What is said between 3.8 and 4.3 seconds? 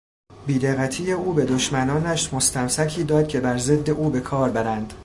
او به